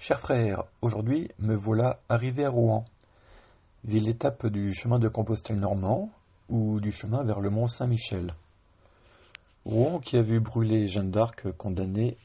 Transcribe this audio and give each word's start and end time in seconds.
Chers 0.00 0.20
frères, 0.20 0.62
aujourd'hui 0.80 1.28
me 1.40 1.56
voilà 1.56 1.98
arrivé 2.08 2.44
à 2.44 2.50
Rouen, 2.50 2.84
ville 3.82 4.08
étape 4.08 4.46
du 4.46 4.72
chemin 4.72 5.00
de 5.00 5.08
Compostelle 5.08 5.58
normand 5.58 6.12
ou 6.48 6.78
du 6.78 6.92
chemin 6.92 7.24
vers 7.24 7.40
le 7.40 7.50
mont 7.50 7.66
Saint-Michel. 7.66 8.32
Rouen 9.64 9.98
qui 9.98 10.16
a 10.16 10.22
vu 10.22 10.38
brûler 10.38 10.86
Jeanne 10.86 11.10
d'Arc 11.10 11.50
condamnée 11.50 12.16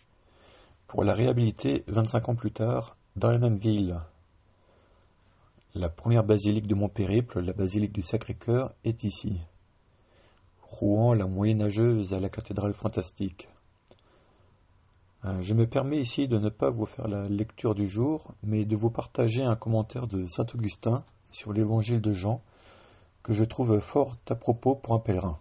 pour 0.86 1.04
la 1.04 1.15
réhabiliter 1.15 1.83
25 1.88 2.29
ans 2.29 2.36
plus 2.36 2.51
tard 2.51 2.95
dans 3.15 3.31
la 3.31 3.39
même 3.39 3.57
ville. 3.57 3.99
La 5.73 5.89
première 5.89 6.23
basilique 6.23 6.67
de 6.67 6.75
mon 6.75 6.89
périple, 6.89 7.39
la 7.39 7.53
basilique 7.53 7.91
du 7.91 8.03
Sacré-Cœur, 8.03 8.71
est 8.83 9.03
ici. 9.03 9.41
Rouen, 10.61 11.15
la 11.15 11.25
moyenâgeuse 11.25 12.13
à 12.13 12.19
la 12.19 12.29
cathédrale 12.29 12.75
fantastique. 12.75 13.49
Euh, 15.25 15.41
je 15.41 15.53
me 15.53 15.65
permets 15.65 15.99
ici 15.99 16.27
de 16.27 16.37
ne 16.37 16.49
pas 16.49 16.69
vous 16.69 16.86
faire 16.86 17.07
la 17.07 17.23
lecture 17.23 17.75
du 17.75 17.87
jour, 17.87 18.33
mais 18.43 18.65
de 18.65 18.75
vous 18.75 18.89
partager 18.89 19.43
un 19.43 19.55
commentaire 19.55 20.07
de 20.07 20.25
saint 20.25 20.45
Augustin 20.54 21.05
sur 21.31 21.54
l'évangile 21.54 22.01
de 22.01 22.11
Jean 22.11 22.41
que 23.23 23.31
je 23.31 23.45
trouve 23.45 23.79
fort 23.79 24.17
à 24.29 24.36
propos 24.36 24.75
pour 24.75 24.93
un 24.93 25.00
pèlerin. 25.00 25.39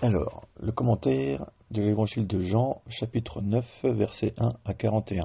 Alors, 0.00 0.46
le 0.58 0.72
commentaire 0.72 1.50
de 1.70 1.82
l'évangile 1.82 2.26
de 2.26 2.42
Jean, 2.42 2.80
chapitre 2.88 3.42
9, 3.42 3.84
versets 3.84 4.32
1 4.38 4.54
à 4.64 4.72
41. 4.72 5.20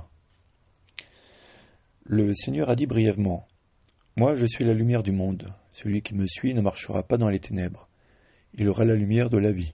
Le 2.03 2.33
Seigneur 2.33 2.69
a 2.69 2.75
dit 2.75 2.85
brièvement 2.85 3.47
Moi 4.17 4.35
je 4.35 4.45
suis 4.45 4.65
la 4.65 4.73
lumière 4.73 5.03
du 5.03 5.13
monde. 5.13 5.53
Celui 5.71 6.01
qui 6.01 6.13
me 6.13 6.27
suit 6.27 6.53
ne 6.53 6.61
marchera 6.61 7.03
pas 7.03 7.17
dans 7.17 7.29
les 7.29 7.39
ténèbres. 7.39 7.87
Il 8.53 8.67
aura 8.67 8.83
la 8.83 8.95
lumière 8.95 9.29
de 9.29 9.37
la 9.37 9.53
vie. 9.53 9.73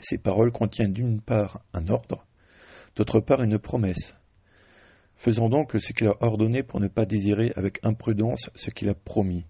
Ces 0.00 0.18
paroles 0.18 0.52
contiennent 0.52 0.92
d'une 0.92 1.20
part 1.20 1.62
un 1.72 1.88
ordre, 1.88 2.26
d'autre 2.94 3.20
part 3.20 3.42
une 3.42 3.58
promesse. 3.58 4.14
Faisons 5.16 5.48
donc 5.48 5.72
ce 5.78 5.92
qu'il 5.92 6.08
a 6.08 6.16
ordonné 6.20 6.62
pour 6.62 6.80
ne 6.80 6.88
pas 6.88 7.06
désirer 7.06 7.52
avec 7.56 7.78
imprudence 7.82 8.50
ce 8.54 8.70
qu'il 8.70 8.88
a 8.88 8.94
promis. 8.94 9.46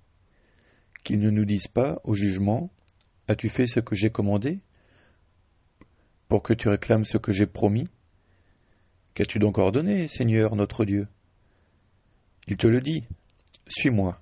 Qu'il 1.03 1.19
ne 1.19 1.31
nous 1.31 1.45
dise 1.45 1.67
pas, 1.67 2.01
au 2.05 2.15
jugement, 2.15 2.71
As-tu 3.29 3.49
fait 3.49 3.67
ce 3.67 3.81
que 3.81 3.97
j'ai 3.97 4.11
commandé 4.11 4.61
Pour 6.29 6.45
que 6.45 6.55
tu 6.55 6.69
réclames 6.69 7.05
ce 7.05 7.19
que 7.19 7.33
j'ai 7.33 7.47
promis? 7.47 7.89
Qu'as-tu 9.15 9.41
donc 9.41 9.59
ordonné, 9.59 10.07
Seigneur 10.07 10.55
notre 10.55 10.85
Dieu? 10.85 11.09
Il 12.47 12.57
te 12.57 12.69
le 12.69 12.81
dit, 12.81 13.05
suis-moi. 13.67 14.21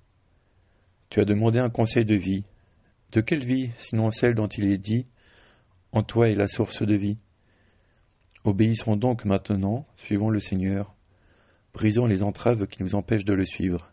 Tu 1.10 1.20
as 1.20 1.26
demandé 1.26 1.58
un 1.58 1.68
conseil 1.68 2.06
de 2.06 2.14
vie. 2.14 2.44
De 3.12 3.20
quelle 3.20 3.44
vie, 3.44 3.72
sinon 3.76 4.10
celle 4.10 4.34
dont 4.34 4.46
il 4.46 4.72
est 4.72 4.78
dit 4.78 5.06
en 5.94 6.02
toi 6.02 6.28
est 6.28 6.34
la 6.34 6.48
source 6.48 6.82
de 6.82 6.96
vie. 6.96 7.18
Obéissons 8.42 8.96
donc 8.96 9.24
maintenant, 9.24 9.86
suivons 9.94 10.28
le 10.28 10.40
Seigneur, 10.40 10.92
brisons 11.72 12.06
les 12.06 12.24
entraves 12.24 12.66
qui 12.66 12.82
nous 12.82 12.96
empêchent 12.96 13.24
de 13.24 13.32
le 13.32 13.44
suivre. 13.44 13.92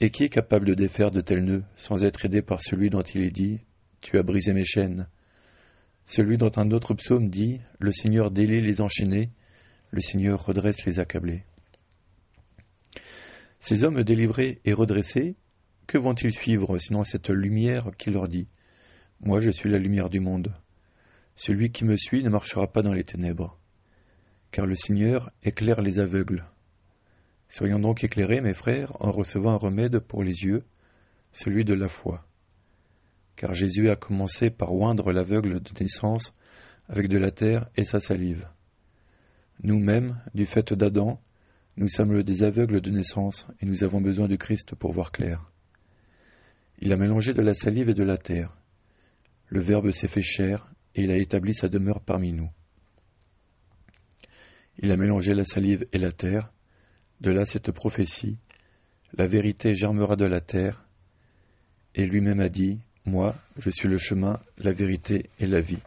Et 0.00 0.10
qui 0.10 0.24
est 0.24 0.28
capable 0.28 0.66
de 0.66 0.74
défaire 0.74 1.10
de 1.10 1.22
tels 1.22 1.42
nœuds 1.42 1.64
sans 1.76 2.04
être 2.04 2.26
aidé 2.26 2.42
par 2.42 2.60
celui 2.60 2.90
dont 2.90 3.00
il 3.00 3.24
est 3.24 3.30
dit 3.30 3.60
Tu 4.02 4.18
as 4.18 4.22
brisé 4.22 4.52
mes 4.52 4.64
chaînes 4.64 5.08
Celui 6.04 6.36
dont 6.36 6.52
un 6.56 6.70
autre 6.70 6.92
psaume 6.92 7.30
dit 7.30 7.60
Le 7.80 7.90
Seigneur 7.90 8.30
délie 8.30 8.60
les 8.60 8.82
enchaînés, 8.82 9.30
le 9.90 10.02
Seigneur 10.02 10.44
redresse 10.44 10.84
les 10.84 11.00
accablés. 11.00 11.44
Ces 13.58 13.84
hommes 13.84 14.02
délivrés 14.02 14.60
et 14.66 14.74
redressés, 14.74 15.36
que 15.86 15.96
vont-ils 15.96 16.32
suivre 16.32 16.76
sinon 16.76 17.04
cette 17.04 17.30
lumière 17.30 17.90
qui 17.96 18.10
leur 18.10 18.28
dit 18.28 18.48
Moi 19.20 19.40
je 19.40 19.50
suis 19.50 19.70
la 19.70 19.78
lumière 19.78 20.10
du 20.10 20.20
monde 20.20 20.52
celui 21.36 21.70
qui 21.72 21.84
me 21.84 21.96
suit 21.96 22.22
ne 22.22 22.28
marchera 22.28 22.66
pas 22.66 22.82
dans 22.82 22.92
les 22.92 23.04
ténèbres, 23.04 23.58
car 24.50 24.66
le 24.66 24.74
Seigneur 24.74 25.30
éclaire 25.42 25.82
les 25.82 25.98
aveugles. 25.98 26.44
Soyons 27.48 27.78
donc 27.78 28.04
éclairés, 28.04 28.40
mes 28.40 28.54
frères, 28.54 28.92
en 29.00 29.10
recevant 29.10 29.52
un 29.52 29.58
remède 29.58 29.98
pour 29.98 30.22
les 30.22 30.44
yeux, 30.44 30.64
celui 31.32 31.64
de 31.64 31.74
la 31.74 31.88
foi. 31.88 32.26
Car 33.36 33.54
Jésus 33.54 33.90
a 33.90 33.96
commencé 33.96 34.50
par 34.50 34.72
oindre 34.72 35.12
l'aveugle 35.12 35.60
de 35.60 35.70
naissance 35.80 36.32
avec 36.88 37.08
de 37.08 37.18
la 37.18 37.30
terre 37.30 37.68
et 37.76 37.84
sa 37.84 38.00
salive. 38.00 38.48
Nous-mêmes, 39.62 40.20
du 40.34 40.46
fait 40.46 40.72
d'Adam, 40.72 41.20
nous 41.76 41.88
sommes 41.88 42.22
des 42.22 42.44
aveugles 42.44 42.80
de 42.80 42.90
naissance 42.90 43.46
et 43.60 43.66
nous 43.66 43.82
avons 43.82 44.00
besoin 44.00 44.28
du 44.28 44.38
Christ 44.38 44.74
pour 44.74 44.92
voir 44.92 45.10
clair. 45.10 45.50
Il 46.78 46.92
a 46.92 46.96
mélangé 46.96 47.34
de 47.34 47.42
la 47.42 47.54
salive 47.54 47.88
et 47.88 47.94
de 47.94 48.04
la 48.04 48.18
terre. 48.18 48.56
Le 49.48 49.60
Verbe 49.60 49.90
s'est 49.90 50.08
fait 50.08 50.22
chair 50.22 50.68
et 50.94 51.02
il 51.02 51.10
a 51.10 51.16
établi 51.16 51.54
sa 51.54 51.68
demeure 51.68 52.00
parmi 52.00 52.32
nous. 52.32 52.50
Il 54.78 54.90
a 54.92 54.96
mélangé 54.96 55.34
la 55.34 55.44
salive 55.44 55.86
et 55.92 55.98
la 55.98 56.12
terre, 56.12 56.52
de 57.20 57.30
là 57.30 57.44
cette 57.44 57.70
prophétie, 57.70 58.38
la 59.16 59.26
vérité 59.26 59.74
germera 59.74 60.16
de 60.16 60.24
la 60.24 60.40
terre, 60.40 60.84
et 61.94 62.06
lui-même 62.06 62.40
a 62.40 62.48
dit, 62.48 62.80
Moi, 63.04 63.34
je 63.58 63.70
suis 63.70 63.88
le 63.88 63.96
chemin, 63.96 64.40
la 64.58 64.72
vérité 64.72 65.30
et 65.38 65.46
la 65.46 65.60
vie. 65.60 65.82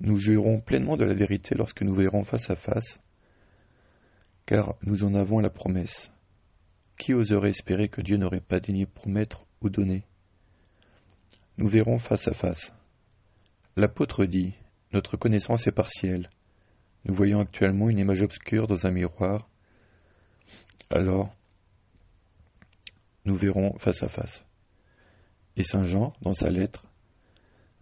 Nous 0.00 0.16
jouirons 0.16 0.60
pleinement 0.60 0.96
de 0.96 1.04
la 1.04 1.14
vérité 1.14 1.54
lorsque 1.54 1.82
nous 1.82 1.94
verrons 1.94 2.24
face 2.24 2.50
à 2.50 2.56
face, 2.56 3.00
car 4.44 4.74
nous 4.82 5.04
en 5.04 5.14
avons 5.14 5.38
la 5.38 5.50
promesse. 5.50 6.12
Qui 6.98 7.14
oserait 7.14 7.50
espérer 7.50 7.88
que 7.88 8.02
Dieu 8.02 8.16
n'aurait 8.16 8.40
pas 8.40 8.60
daigné 8.60 8.84
promettre 8.84 9.46
ou 9.62 9.70
donner? 9.70 10.04
Nous 11.56 11.68
verrons 11.68 11.98
face 11.98 12.28
à 12.28 12.34
face. 12.34 12.72
L'apôtre 13.76 14.26
dit 14.26 14.52
Notre 14.92 15.16
connaissance 15.16 15.66
est 15.66 15.72
partielle. 15.72 16.28
Nous 17.04 17.14
voyons 17.14 17.40
actuellement 17.40 17.88
une 17.88 17.98
image 17.98 18.22
obscure 18.22 18.66
dans 18.66 18.86
un 18.86 18.90
miroir. 18.90 19.48
Alors, 20.90 21.34
nous 23.24 23.34
verrons 23.34 23.78
face 23.78 24.02
à 24.02 24.08
face. 24.08 24.44
Et 25.56 25.64
Saint 25.64 25.84
Jean, 25.84 26.12
dans 26.20 26.34
sa 26.34 26.50
lettre, 26.50 26.86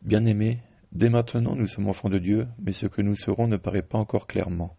Bien-aimés, 0.02 0.60
dès 0.92 1.10
maintenant 1.10 1.54
nous 1.54 1.66
sommes 1.66 1.88
enfants 1.88 2.08
de 2.08 2.18
Dieu, 2.18 2.48
mais 2.58 2.72
ce 2.72 2.86
que 2.86 3.02
nous 3.02 3.14
serons 3.14 3.48
ne 3.48 3.58
paraît 3.58 3.82
pas 3.82 3.98
encore 3.98 4.26
clairement. 4.26 4.76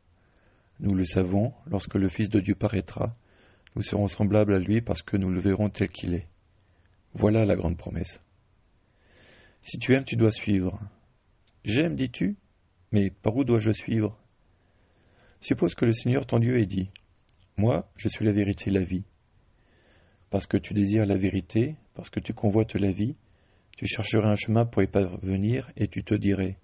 Nous 0.79 0.95
le 0.95 1.05
savons, 1.05 1.53
lorsque 1.67 1.95
le 1.95 2.09
Fils 2.09 2.29
de 2.29 2.39
Dieu 2.39 2.55
paraîtra, 2.55 3.13
nous 3.75 3.83
serons 3.83 4.07
semblables 4.07 4.53
à 4.53 4.59
lui 4.59 4.81
parce 4.81 5.03
que 5.03 5.17
nous 5.17 5.29
le 5.29 5.39
verrons 5.39 5.69
tel 5.69 5.91
qu'il 5.91 6.15
est. 6.15 6.27
Voilà 7.13 7.45
la 7.45 7.55
grande 7.55 7.77
promesse. 7.77 8.19
Si 9.61 9.77
tu 9.77 9.93
aimes, 9.93 10.05
tu 10.05 10.15
dois 10.15 10.31
suivre. 10.31 10.79
J'aime, 11.63 11.95
dis-tu, 11.95 12.37
mais 12.91 13.11
par 13.11 13.35
où 13.35 13.43
dois-je 13.43 13.71
suivre? 13.71 14.17
Suppose 15.41 15.75
que 15.75 15.85
le 15.85 15.93
Seigneur 15.93 16.25
ton 16.25 16.39
Dieu 16.39 16.59
ait 16.59 16.65
dit 16.65 16.89
Moi, 17.55 17.87
je 17.97 18.09
suis 18.09 18.25
la 18.25 18.31
vérité 18.31 18.71
la 18.71 18.83
vie. 18.83 19.03
Parce 20.31 20.47
que 20.47 20.57
tu 20.57 20.73
désires 20.73 21.05
la 21.05 21.17
vérité, 21.17 21.75
parce 21.93 22.09
que 22.09 22.19
tu 22.19 22.33
convoites 22.33 22.73
la 22.73 22.91
vie, 22.91 23.15
tu 23.77 23.85
chercherais 23.85 24.27
un 24.27 24.35
chemin 24.35 24.65
pour 24.65 24.81
y 24.81 24.87
parvenir 24.87 25.71
et 25.77 25.87
tu 25.87 26.03
te 26.03 26.15
dirais 26.15 26.57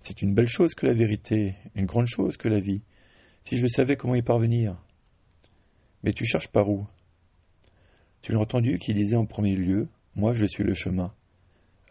C'est 0.00 0.22
une 0.22 0.34
belle 0.34 0.48
chose 0.48 0.74
que 0.74 0.86
la 0.86 0.94
vérité, 0.94 1.54
une 1.76 1.86
grande 1.86 2.08
chose 2.08 2.36
que 2.36 2.48
la 2.48 2.58
vie, 2.58 2.82
si 3.44 3.58
je 3.58 3.66
savais 3.68 3.96
comment 3.96 4.16
y 4.16 4.22
parvenir. 4.22 4.76
Mais 6.02 6.12
tu 6.12 6.24
cherches 6.24 6.48
par 6.48 6.68
où? 6.68 6.84
Tu 8.22 8.32
l'as 8.32 8.40
entendu 8.40 8.80
qui 8.80 8.92
disait 8.92 9.14
en 9.14 9.26
premier 9.26 9.54
lieu 9.54 9.88
Moi, 10.16 10.32
je 10.32 10.46
suis 10.46 10.64
le 10.64 10.74
chemin, 10.74 11.14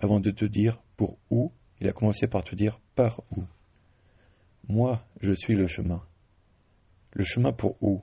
avant 0.02 0.20
de 0.20 0.32
te 0.32 0.44
dire 0.44 0.82
pour 0.98 1.18
où 1.30 1.54
il 1.80 1.88
a 1.88 1.94
commencé 1.94 2.28
par 2.28 2.44
te 2.44 2.56
dire 2.56 2.80
par 2.96 3.22
où? 3.36 3.44
Moi, 4.68 5.06
je 5.22 5.34
suis 5.34 5.56
le 5.56 5.68
chemin. 5.68 6.04
Le 7.14 7.24
chemin 7.24 7.52
pour 7.52 7.82
où? 7.82 8.02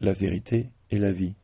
La 0.00 0.12
vérité 0.12 0.70
et 0.90 0.98
la 0.98 1.12
vie. 1.12 1.34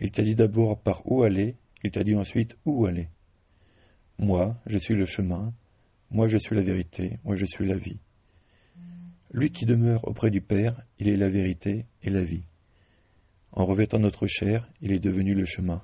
Il 0.00 0.10
t'a 0.10 0.22
dit 0.22 0.34
d'abord 0.34 0.78
par 0.80 1.10
où 1.10 1.22
aller, 1.22 1.56
il 1.82 1.90
t'a 1.90 2.04
dit 2.04 2.14
ensuite 2.14 2.56
où 2.64 2.86
aller. 2.86 3.08
Moi, 4.18 4.56
je 4.66 4.78
suis 4.78 4.94
le 4.94 5.04
chemin, 5.04 5.52
moi 6.10 6.28
je 6.28 6.38
suis 6.38 6.54
la 6.56 6.62
vérité, 6.62 7.18
moi 7.24 7.36
je 7.36 7.44
suis 7.44 7.66
la 7.66 7.76
vie. 7.76 7.98
Lui 9.32 9.50
qui 9.50 9.66
demeure 9.66 10.06
auprès 10.08 10.30
du 10.30 10.40
Père, 10.40 10.80
il 10.98 11.08
est 11.08 11.16
la 11.16 11.28
vérité 11.28 11.86
et 12.02 12.10
la 12.10 12.22
vie. 12.22 12.44
En 13.52 13.64
revêtant 13.66 13.98
notre 13.98 14.26
chair, 14.26 14.68
il 14.80 14.92
est 14.92 14.98
devenu 14.98 15.34
le 15.34 15.44
chemin. 15.44 15.82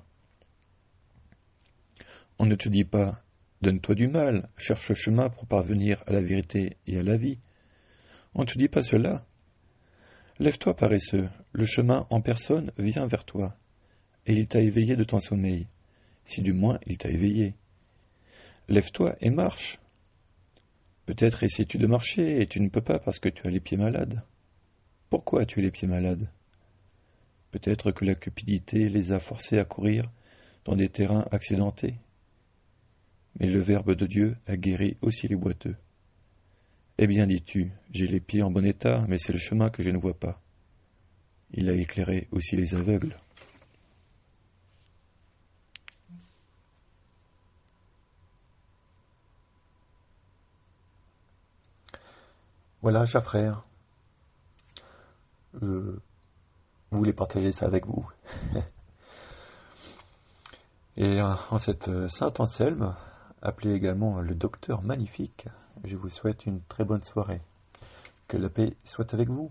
On 2.38 2.46
ne 2.46 2.54
te 2.54 2.68
dit 2.68 2.84
pas 2.84 3.22
Donne-toi 3.62 3.94
du 3.94 4.08
mal, 4.08 4.48
cherche 4.56 4.88
le 4.88 4.96
chemin 4.96 5.30
pour 5.30 5.46
parvenir 5.46 6.02
à 6.08 6.12
la 6.12 6.20
vérité 6.20 6.78
et 6.88 6.98
à 6.98 7.02
la 7.04 7.16
vie. 7.16 7.38
On 8.34 8.40
ne 8.40 8.46
te 8.46 8.58
dit 8.58 8.66
pas 8.66 8.82
cela. 8.82 9.24
Lève-toi, 10.40 10.74
paresseux, 10.74 11.28
le 11.52 11.64
chemin 11.64 12.08
en 12.10 12.20
personne 12.20 12.72
vient 12.76 13.06
vers 13.06 13.24
toi, 13.24 13.56
et 14.26 14.32
il 14.32 14.48
t'a 14.48 14.60
éveillé 14.60 14.96
de 14.96 15.04
ton 15.04 15.20
sommeil, 15.20 15.68
si 16.24 16.42
du 16.42 16.52
moins 16.52 16.80
il 16.86 16.98
t'a 16.98 17.10
éveillé. 17.10 17.54
Lève-toi 18.68 19.14
et 19.20 19.30
marche. 19.30 19.78
Peut-être 21.06 21.44
essaies-tu 21.44 21.78
de 21.78 21.86
marcher 21.86 22.40
et 22.40 22.46
tu 22.46 22.58
ne 22.58 22.68
peux 22.68 22.80
pas 22.80 22.98
parce 22.98 23.20
que 23.20 23.28
tu 23.28 23.46
as 23.46 23.50
les 23.50 23.60
pieds 23.60 23.76
malades. 23.76 24.22
Pourquoi 25.08 25.42
as-tu 25.42 25.60
les 25.60 25.70
pieds 25.70 25.86
malades? 25.86 26.28
Peut-être 27.52 27.92
que 27.92 28.04
la 28.04 28.16
cupidité 28.16 28.88
les 28.88 29.12
a 29.12 29.20
forcés 29.20 29.60
à 29.60 29.64
courir 29.64 30.10
dans 30.64 30.74
des 30.74 30.88
terrains 30.88 31.28
accidentés 31.30 31.94
mais 33.38 33.46
le 33.46 33.60
Verbe 33.60 33.94
de 33.94 34.06
Dieu 34.06 34.36
a 34.46 34.56
guéri 34.56 34.96
aussi 35.02 35.28
les 35.28 35.36
boiteux. 35.36 35.76
Eh 36.98 37.06
bien, 37.06 37.26
dis-tu, 37.26 37.72
j'ai 37.90 38.06
les 38.06 38.20
pieds 38.20 38.42
en 38.42 38.50
bon 38.50 38.64
état, 38.64 39.04
mais 39.08 39.18
c'est 39.18 39.32
le 39.32 39.38
chemin 39.38 39.70
que 39.70 39.82
je 39.82 39.90
ne 39.90 39.98
vois 39.98 40.18
pas. 40.18 40.40
Il 41.52 41.68
a 41.68 41.72
éclairé 41.72 42.28
aussi 42.30 42.56
les 42.56 42.74
aveugles. 42.74 43.16
Voilà, 52.82 53.06
chers 53.06 53.22
frères. 53.22 53.64
Je 55.60 55.96
voulais 56.90 57.12
partager 57.12 57.52
ça 57.52 57.66
avec 57.66 57.86
vous. 57.86 58.08
Et 60.96 61.20
euh, 61.20 61.34
en 61.50 61.58
cette 61.58 61.88
euh, 61.88 62.08
Saint 62.08 62.34
Anselme, 62.38 62.94
appelé 63.42 63.74
également 63.74 64.20
le 64.20 64.34
Docteur 64.34 64.82
Magnifique, 64.82 65.48
je 65.84 65.96
vous 65.96 66.08
souhaite 66.08 66.46
une 66.46 66.60
très 66.62 66.84
bonne 66.84 67.02
soirée. 67.02 67.40
Que 68.28 68.36
la 68.36 68.48
paix 68.48 68.76
soit 68.84 69.12
avec 69.14 69.28
vous. 69.28 69.50